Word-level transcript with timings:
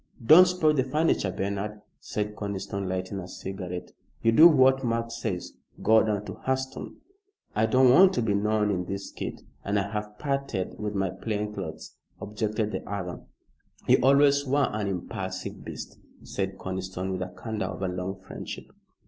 "Don't 0.25 0.47
spoil 0.47 0.73
the 0.73 0.83
furniture, 0.83 1.29
Bernard," 1.31 1.79
said 1.99 2.35
Conniston, 2.35 2.89
lighting 2.89 3.19
a 3.19 3.27
cigarette. 3.27 3.91
"You 4.23 4.31
do 4.31 4.47
what 4.47 4.83
Mark 4.83 5.11
says. 5.11 5.53
Go 5.79 6.01
down 6.01 6.25
to 6.25 6.33
Hurseton." 6.43 6.95
"I 7.55 7.67
don't 7.67 7.91
want 7.91 8.11
to 8.13 8.23
be 8.23 8.33
known 8.33 8.71
in 8.71 8.85
this 8.85 9.11
kit, 9.11 9.43
and 9.63 9.77
I 9.77 9.91
have 9.91 10.17
parted 10.17 10.79
with 10.79 10.95
my 10.95 11.11
plain 11.11 11.53
clothes," 11.53 11.95
objected 12.19 12.71
the 12.71 12.83
other. 12.91 13.21
"You 13.87 13.99
always 14.01 14.43
were 14.43 14.71
an 14.73 14.87
impulsive 14.87 15.63
beast," 15.63 15.99
said 16.23 16.57
Conniston, 16.57 17.11
with 17.11 17.19
the 17.19 17.27
candour 17.37 17.69
of 17.69 17.83
a 17.83 17.87
long 17.87 18.19
friendship. 18.21 18.71